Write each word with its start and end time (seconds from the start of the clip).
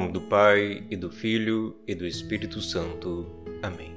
Nome 0.00 0.12
do 0.12 0.20
Pai, 0.22 0.82
e 0.90 0.96
do 0.96 1.10
Filho, 1.10 1.76
e 1.86 1.94
do 1.94 2.06
Espírito 2.06 2.62
Santo. 2.62 3.26
Amém. 3.62 3.92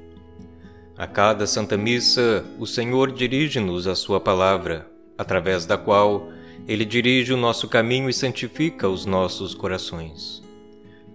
A 0.98 1.08
cada 1.08 1.48
Santa 1.48 1.78
Missa, 1.78 2.44
o 2.60 2.68
Senhor 2.68 3.10
dirige-nos 3.10 3.88
a 3.88 3.96
Sua 3.96 4.20
palavra, 4.20 4.86
através 5.18 5.66
da 5.66 5.78
qual 5.78 6.28
Ele 6.68 6.84
dirige 6.84 7.32
o 7.32 7.38
nosso 7.38 7.70
caminho 7.70 8.10
e 8.10 8.14
santifica 8.14 8.90
os 8.90 9.06
nossos 9.06 9.56
corações. 9.56 10.44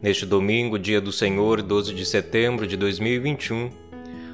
Neste 0.01 0.25
domingo, 0.25 0.79
dia 0.79 1.03
do 1.03 1.13
Senhor, 1.13 1.61
12 1.61 1.93
de 1.93 2.07
setembro 2.07 2.67
de 2.67 2.75
2021, 2.79 3.71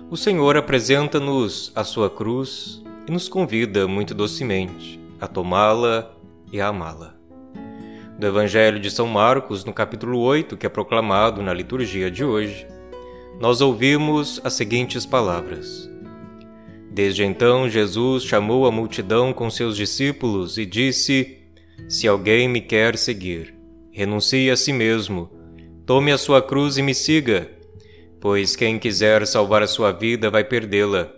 o 0.08 0.16
Senhor 0.16 0.56
apresenta-nos 0.56 1.72
a 1.74 1.82
Sua 1.82 2.08
cruz 2.08 2.80
e 3.08 3.10
nos 3.10 3.28
convida 3.28 3.88
muito 3.88 4.14
docemente 4.14 5.00
a 5.20 5.26
tomá-la 5.26 6.14
e 6.52 6.60
a 6.60 6.68
amá-la 6.68 7.13
do 8.18 8.26
Evangelho 8.26 8.78
de 8.78 8.90
São 8.90 9.06
Marcos, 9.06 9.64
no 9.64 9.72
capítulo 9.72 10.20
8, 10.20 10.56
que 10.56 10.66
é 10.66 10.68
proclamado 10.68 11.42
na 11.42 11.52
liturgia 11.52 12.10
de 12.10 12.24
hoje, 12.24 12.66
nós 13.40 13.60
ouvimos 13.60 14.40
as 14.44 14.52
seguintes 14.54 15.04
palavras: 15.04 15.90
Desde 16.90 17.24
então, 17.24 17.68
Jesus 17.68 18.22
chamou 18.22 18.66
a 18.66 18.70
multidão 18.70 19.32
com 19.32 19.50
seus 19.50 19.76
discípulos 19.76 20.56
e 20.56 20.64
disse: 20.64 21.38
Se 21.88 22.06
alguém 22.06 22.48
me 22.48 22.60
quer 22.60 22.96
seguir, 22.96 23.52
renuncie 23.90 24.48
a 24.50 24.56
si 24.56 24.72
mesmo, 24.72 25.30
tome 25.84 26.12
a 26.12 26.18
sua 26.18 26.40
cruz 26.40 26.78
e 26.78 26.82
me 26.82 26.94
siga, 26.94 27.50
pois 28.20 28.54
quem 28.54 28.78
quiser 28.78 29.26
salvar 29.26 29.62
a 29.62 29.66
sua 29.66 29.90
vida 29.90 30.30
vai 30.30 30.44
perdê-la. 30.44 31.10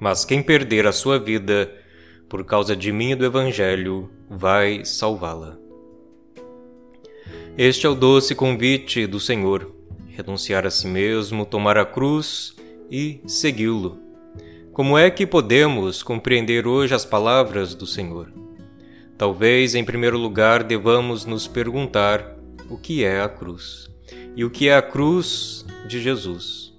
Mas 0.00 0.24
quem 0.24 0.42
perder 0.42 0.86
a 0.86 0.92
sua 0.92 1.18
vida, 1.18 1.72
por 2.28 2.44
causa 2.44 2.74
de 2.74 2.90
mim 2.90 3.12
e 3.12 3.14
do 3.14 3.24
Evangelho, 3.24 4.10
vai 4.28 4.84
salvá-la. 4.84 5.65
Este 7.58 7.86
é 7.86 7.88
o 7.88 7.94
doce 7.94 8.34
convite 8.34 9.06
do 9.06 9.18
Senhor: 9.18 9.72
renunciar 10.08 10.66
a 10.66 10.70
si 10.70 10.86
mesmo, 10.86 11.46
tomar 11.46 11.78
a 11.78 11.86
cruz 11.86 12.54
e 12.90 13.20
segui-lo. 13.26 13.98
Como 14.72 14.98
é 14.98 15.10
que 15.10 15.26
podemos 15.26 16.02
compreender 16.02 16.66
hoje 16.66 16.94
as 16.94 17.04
palavras 17.04 17.74
do 17.74 17.86
Senhor? 17.86 18.30
Talvez, 19.16 19.74
em 19.74 19.82
primeiro 19.82 20.18
lugar, 20.18 20.62
devamos 20.62 21.24
nos 21.24 21.46
perguntar 21.46 22.36
o 22.68 22.76
que 22.76 23.02
é 23.02 23.22
a 23.22 23.28
cruz 23.28 23.88
e 24.36 24.44
o 24.44 24.50
que 24.50 24.68
é 24.68 24.76
a 24.76 24.82
cruz 24.82 25.64
de 25.88 25.98
Jesus. 26.02 26.74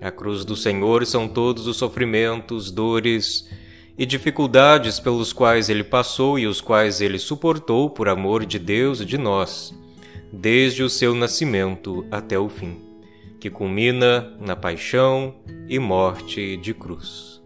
A 0.00 0.10
cruz 0.10 0.46
do 0.46 0.56
Senhor 0.56 1.04
são 1.04 1.28
todos 1.28 1.66
os 1.66 1.76
sofrimentos, 1.76 2.70
dores 2.70 3.46
e 3.98 4.06
dificuldades 4.06 4.98
pelos 4.98 5.30
quais 5.30 5.68
ele 5.68 5.84
passou 5.84 6.38
e 6.38 6.46
os 6.46 6.62
quais 6.62 7.02
ele 7.02 7.18
suportou 7.18 7.90
por 7.90 8.08
amor 8.08 8.46
de 8.46 8.58
Deus 8.58 9.02
e 9.02 9.04
de 9.04 9.18
nós 9.18 9.74
desde 10.32 10.82
o 10.82 10.88
seu 10.88 11.14
nascimento 11.14 12.06
até 12.10 12.38
o 12.38 12.48
fim, 12.48 12.78
que 13.38 13.50
culmina 13.50 14.32
na 14.40 14.56
paixão 14.56 15.34
e 15.68 15.78
morte 15.78 16.56
de 16.56 16.72
cruz. 16.72 17.42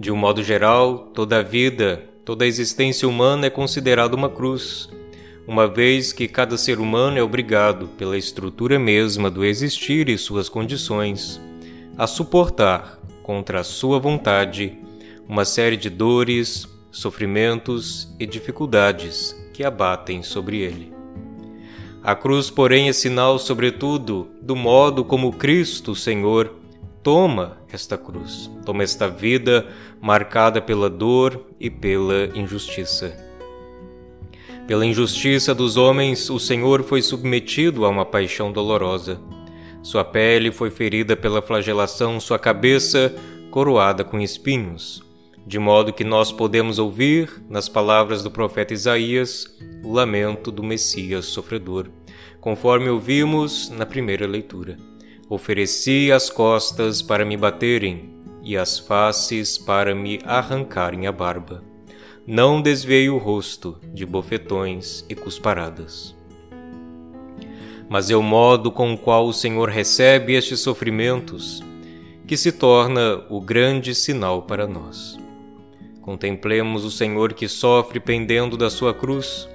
De 0.00 0.10
um 0.10 0.16
modo 0.16 0.42
geral, 0.42 1.10
toda 1.14 1.38
a 1.38 1.42
vida, 1.42 2.04
toda 2.24 2.44
a 2.44 2.48
existência 2.48 3.08
humana 3.08 3.46
é 3.46 3.50
considerada 3.50 4.16
uma 4.16 4.28
cruz, 4.28 4.88
uma 5.46 5.66
vez 5.66 6.12
que 6.12 6.28
cada 6.28 6.58
ser 6.58 6.78
humano 6.78 7.18
é 7.18 7.22
obrigado, 7.22 7.88
pela 7.96 8.18
estrutura 8.18 8.78
mesma 8.78 9.30
do 9.30 9.44
existir 9.44 10.08
e 10.08 10.18
suas 10.18 10.48
condições, 10.48 11.40
a 11.96 12.06
suportar, 12.06 12.98
contra 13.22 13.60
a 13.60 13.64
sua 13.64 13.98
vontade, 13.98 14.78
uma 15.28 15.44
série 15.44 15.76
de 15.76 15.90
dores, 15.90 16.66
sofrimentos 16.90 18.14
e 18.18 18.26
dificuldades 18.26 19.34
que 19.52 19.62
abatem 19.62 20.22
sobre 20.22 20.58
ele. 20.58 20.97
A 22.08 22.16
cruz, 22.16 22.48
porém, 22.48 22.88
é 22.88 22.92
sinal, 22.94 23.38
sobretudo, 23.38 24.28
do 24.40 24.56
modo 24.56 25.04
como 25.04 25.30
Cristo, 25.30 25.94
Senhor, 25.94 26.54
toma 27.02 27.58
esta 27.70 27.98
cruz, 27.98 28.50
toma 28.64 28.82
esta 28.82 29.06
vida 29.06 29.66
marcada 30.00 30.58
pela 30.58 30.88
dor 30.88 31.44
e 31.60 31.68
pela 31.68 32.30
injustiça. 32.34 33.14
Pela 34.66 34.86
injustiça 34.86 35.54
dos 35.54 35.76
homens, 35.76 36.30
o 36.30 36.38
Senhor 36.38 36.82
foi 36.82 37.02
submetido 37.02 37.84
a 37.84 37.90
uma 37.90 38.06
paixão 38.06 38.50
dolorosa. 38.50 39.20
Sua 39.82 40.02
pele 40.02 40.50
foi 40.50 40.70
ferida 40.70 41.14
pela 41.14 41.42
flagelação, 41.42 42.18
sua 42.18 42.38
cabeça 42.38 43.14
coroada 43.50 44.02
com 44.02 44.18
espinhos, 44.18 45.04
de 45.46 45.58
modo 45.58 45.92
que 45.92 46.04
nós 46.04 46.32
podemos 46.32 46.78
ouvir, 46.78 47.30
nas 47.50 47.68
palavras 47.68 48.22
do 48.22 48.30
profeta 48.30 48.72
Isaías, 48.72 49.46
o 49.84 49.92
lamento 49.92 50.50
do 50.50 50.62
Messias 50.62 51.26
sofredor, 51.26 51.90
conforme 52.40 52.88
ouvimos 52.88 53.68
na 53.70 53.84
primeira 53.84 54.26
leitura. 54.26 54.76
Ofereci 55.28 56.10
as 56.10 56.30
costas 56.30 57.02
para 57.02 57.24
me 57.24 57.36
baterem 57.36 58.14
e 58.42 58.56
as 58.56 58.78
faces 58.78 59.58
para 59.58 59.94
me 59.94 60.20
arrancarem 60.24 61.06
a 61.06 61.12
barba. 61.12 61.62
Não 62.26 62.60
desviei 62.62 63.08
o 63.08 63.18
rosto 63.18 63.78
de 63.92 64.06
bofetões 64.06 65.04
e 65.08 65.14
cusparadas. 65.14 66.16
Mas 67.88 68.10
é 68.10 68.16
o 68.16 68.22
modo 68.22 68.70
com 68.70 68.92
o 68.92 68.98
qual 68.98 69.26
o 69.26 69.32
Senhor 69.32 69.68
recebe 69.68 70.34
estes 70.34 70.60
sofrimentos 70.60 71.62
que 72.26 72.36
se 72.36 72.52
torna 72.52 73.24
o 73.30 73.40
grande 73.40 73.94
sinal 73.94 74.42
para 74.42 74.66
nós. 74.66 75.18
Contemplemos 76.02 76.84
o 76.84 76.90
Senhor 76.90 77.32
que 77.32 77.48
sofre 77.48 77.98
pendendo 77.98 78.56
da 78.56 78.70
sua 78.70 78.92
cruz. 78.92 79.48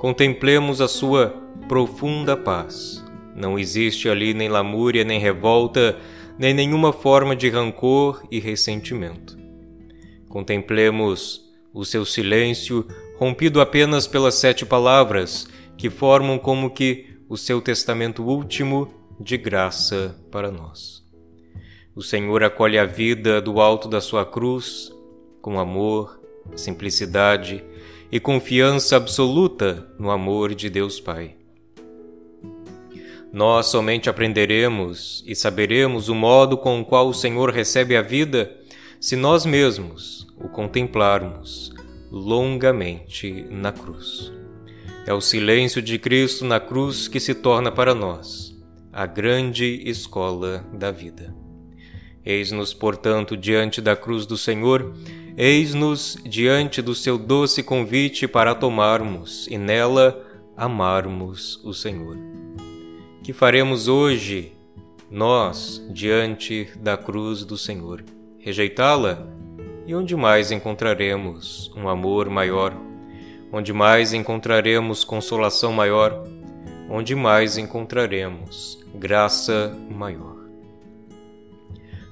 Contemplemos 0.00 0.80
a 0.80 0.88
sua 0.88 1.45
profunda 1.68 2.36
paz. 2.36 3.04
Não 3.34 3.58
existe 3.58 4.08
ali 4.08 4.32
nem 4.32 4.48
lamúria, 4.48 5.04
nem 5.04 5.18
revolta, 5.18 5.96
nem 6.38 6.54
nenhuma 6.54 6.92
forma 6.92 7.34
de 7.34 7.48
rancor 7.48 8.26
e 8.30 8.38
ressentimento. 8.38 9.36
Contemplemos 10.28 11.44
o 11.72 11.84
seu 11.84 12.04
silêncio, 12.04 12.86
rompido 13.16 13.60
apenas 13.60 14.06
pelas 14.06 14.34
sete 14.34 14.64
palavras 14.64 15.48
que 15.76 15.90
formam 15.90 16.38
como 16.38 16.70
que 16.70 17.18
o 17.28 17.36
seu 17.36 17.60
testamento 17.60 18.22
último 18.22 18.88
de 19.20 19.36
graça 19.36 20.18
para 20.30 20.50
nós. 20.50 21.04
O 21.94 22.02
Senhor 22.02 22.42
acolhe 22.44 22.78
a 22.78 22.84
vida 22.84 23.40
do 23.40 23.60
alto 23.60 23.88
da 23.88 24.00
sua 24.00 24.24
cruz, 24.24 24.92
com 25.40 25.58
amor, 25.58 26.20
simplicidade 26.54 27.64
e 28.12 28.20
confiança 28.20 28.96
absoluta 28.96 29.88
no 29.98 30.10
amor 30.10 30.54
de 30.54 30.70
Deus 30.70 31.00
Pai. 31.00 31.36
Nós 33.36 33.66
somente 33.66 34.08
aprenderemos 34.08 35.22
e 35.26 35.34
saberemos 35.34 36.08
o 36.08 36.14
modo 36.14 36.56
com 36.56 36.80
o 36.80 36.84
qual 36.86 37.06
o 37.06 37.12
Senhor 37.12 37.50
recebe 37.50 37.94
a 37.94 38.00
vida 38.00 38.50
se 38.98 39.14
nós 39.14 39.44
mesmos 39.44 40.26
o 40.38 40.48
contemplarmos 40.48 41.70
longamente 42.10 43.46
na 43.50 43.72
cruz. 43.72 44.32
É 45.06 45.12
o 45.12 45.20
silêncio 45.20 45.82
de 45.82 45.98
Cristo 45.98 46.46
na 46.46 46.58
cruz 46.58 47.08
que 47.08 47.20
se 47.20 47.34
torna 47.34 47.70
para 47.70 47.94
nós 47.94 48.56
a 48.90 49.04
grande 49.04 49.82
escola 49.84 50.64
da 50.72 50.90
vida. 50.90 51.36
Eis-nos, 52.24 52.72
portanto, 52.72 53.36
diante 53.36 53.82
da 53.82 53.94
cruz 53.94 54.24
do 54.24 54.38
Senhor 54.38 54.94
Eis-nos 55.36 56.16
diante 56.24 56.80
do 56.80 56.94
seu 56.94 57.18
doce 57.18 57.62
convite 57.62 58.26
para 58.26 58.54
tomarmos 58.54 59.46
e 59.50 59.58
nela 59.58 60.26
amarmos 60.56 61.60
o 61.62 61.74
Senhor. 61.74 62.45
Que 63.26 63.32
faremos 63.32 63.88
hoje, 63.88 64.52
nós, 65.10 65.84
diante 65.90 66.70
da 66.78 66.96
cruz 66.96 67.44
do 67.44 67.58
Senhor? 67.58 68.04
Rejeitá-la? 68.38 69.26
E 69.84 69.96
onde 69.96 70.14
mais 70.14 70.52
encontraremos 70.52 71.68
um 71.76 71.88
amor 71.88 72.30
maior? 72.30 72.72
Onde 73.52 73.72
mais 73.72 74.12
encontraremos 74.12 75.02
consolação 75.02 75.72
maior? 75.72 76.22
Onde 76.88 77.16
mais 77.16 77.58
encontraremos 77.58 78.78
graça 78.94 79.76
maior? 79.90 80.36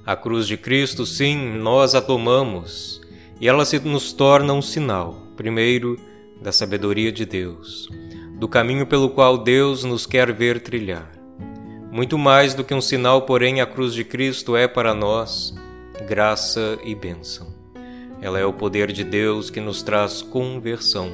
A 0.05 0.17
cruz 0.17 0.45
de 0.45 0.57
Cristo, 0.57 1.05
sim, 1.05 1.37
nós 1.57 1.95
a 1.95 2.01
tomamos 2.01 2.99
e 3.39 3.47
ela 3.47 3.63
se 3.63 3.79
nos 3.79 4.11
torna 4.11 4.51
um 4.51 4.61
sinal, 4.61 5.15
primeiro, 5.37 5.97
da 6.41 6.51
sabedoria 6.51 7.09
de 7.09 7.25
Deus, 7.25 7.87
do 8.37 8.47
caminho 8.47 8.85
pelo 8.85 9.09
qual 9.09 9.37
Deus 9.37 9.83
nos 9.83 10.05
quer 10.05 10.31
ver 10.33 10.61
trilhar. 10.61 11.11
Muito 11.91 12.17
mais 12.17 12.53
do 12.53 12.63
que 12.63 12.73
um 12.73 12.81
sinal, 12.81 13.21
porém, 13.21 13.61
a 13.61 13.65
cruz 13.65 13.93
de 13.93 14.03
Cristo 14.03 14.55
é 14.55 14.67
para 14.67 14.93
nós 14.93 15.55
graça 16.07 16.77
e 16.83 16.93
bênção. 16.93 17.53
Ela 18.21 18.39
é 18.39 18.45
o 18.45 18.53
poder 18.53 18.91
de 18.91 19.03
Deus 19.03 19.49
que 19.49 19.61
nos 19.61 19.81
traz 19.81 20.21
conversão. 20.21 21.11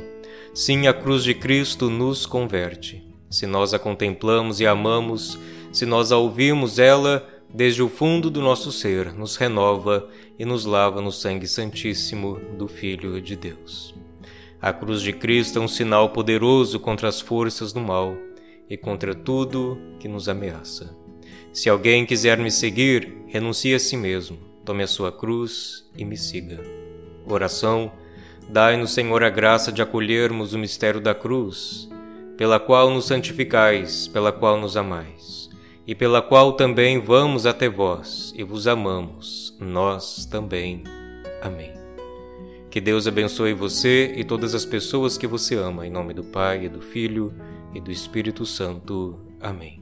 Sim, 0.53 0.88
a 0.88 0.94
cruz 0.94 1.23
de 1.23 1.33
Cristo 1.33 1.89
nos 1.89 2.25
converte. 2.25 3.07
Se 3.29 3.45
nós 3.45 3.73
a 3.73 3.79
contemplamos 3.79 4.59
e 4.59 4.68
amamos, 4.68 5.38
se 5.71 5.85
nós 5.85 6.12
a 6.12 6.18
ouvimos, 6.18 6.79
ela 6.79 7.27
desde 7.53 7.83
o 7.83 7.89
fundo 7.89 8.29
do 8.29 8.41
nosso 8.41 8.71
ser, 8.71 9.13
nos 9.13 9.35
renova 9.35 10.07
e 10.39 10.45
nos 10.45 10.65
lava 10.65 11.01
no 11.01 11.12
sangue 11.12 11.47
santíssimo 11.47 12.39
do 12.57 12.68
Filho 12.68 13.21
de 13.21 13.35
Deus. 13.35 14.00
A 14.62 14.72
cruz 14.72 15.02
de 15.02 15.12
Cristo 15.12 15.58
é 15.58 15.62
um 15.62 15.68
sinal 15.68 16.10
poderoso 16.10 16.80
contra 16.80 17.08
as 17.08 17.19
forças 17.19 17.74
do 17.74 17.80
mal 17.80 18.16
e 18.69 18.78
contra 18.78 19.16
tudo 19.16 19.75
que 20.00 20.08
nos 20.08 20.30
ameaça. 20.30 20.96
Se 21.52 21.68
alguém 21.68 22.06
quiser 22.06 22.38
me 22.38 22.52
seguir, 22.52 23.24
renuncie 23.28 23.74
a 23.74 23.80
si 23.80 23.98
mesmo, 23.98 24.38
tome 24.63 24.84
a 24.84 24.88
sua 24.88 25.12
cruz 25.12 25.90
e 25.98 26.06
me 26.06 26.16
siga. 26.16 26.60
Oração: 27.25 27.92
Dai-nos, 28.50 28.94
Senhor, 28.94 29.24
a 29.24 29.30
graça 29.31 29.72
de 29.72 29.81
acolhermos 29.81 30.54
o 30.54 30.60
mistério 30.60 31.02
da 31.02 31.16
cruz, 31.16 31.90
pela 32.38 32.60
qual 32.60 32.92
nos 32.92 33.06
santificais, 33.06 34.07
pela 34.07 34.31
qual 34.31 34.60
nos 34.60 34.78
amais, 34.78 35.50
e 35.88 35.96
pela 35.96 36.22
qual 36.22 36.54
também 36.54 37.00
vamos 37.00 37.48
até 37.48 37.68
vós 37.68 38.31
e 38.38 38.44
vos 38.44 38.68
amamos, 38.68 39.57
nós 39.60 40.25
também. 40.28 40.84
Amém. 41.42 41.81
Que 42.71 42.79
Deus 42.79 43.06
abençoe 43.06 43.53
você 43.53 44.13
e 44.15 44.23
todas 44.23 44.56
as 44.56 44.63
pessoas 44.63 45.18
que 45.18 45.27
você 45.27 45.56
ama, 45.56 45.85
em 45.85 45.91
nome 45.91 46.13
do 46.13 46.23
Pai, 46.23 46.63
e 46.63 46.69
do 46.69 46.81
Filho 46.81 47.33
e 47.75 47.81
do 47.81 47.91
Espírito 47.91 48.45
Santo. 48.45 49.19
Amém. 49.41 49.81